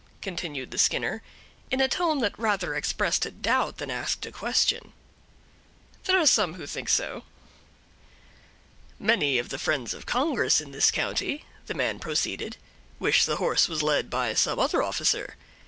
continued 0.19 0.71
the 0.71 0.79
Skinner, 0.79 1.21
in 1.69 1.79
a 1.79 1.87
tone 1.87 2.21
that 2.21 2.33
rather 2.39 2.73
expressed 2.73 3.23
a 3.27 3.29
doubt 3.29 3.77
than 3.77 3.91
asked 3.91 4.25
a 4.25 4.31
question. 4.31 4.93
"There 6.05 6.19
are 6.19 6.25
some 6.25 6.55
who 6.55 6.65
think 6.65 6.89
so." 6.89 7.23
"Many 8.97 9.37
of 9.37 9.49
the 9.49 9.59
friends 9.59 9.93
of 9.93 10.07
Congress 10.07 10.59
in 10.59 10.71
this 10.71 10.89
county," 10.89 11.45
the 11.67 11.75
man 11.75 11.99
proceeded, 11.99 12.57
"wish 12.97 13.25
the 13.25 13.35
horse 13.35 13.67
was 13.67 13.83
led 13.83 14.09
by 14.09 14.33
some 14.33 14.57
other 14.57 14.81
officer. 14.81 15.35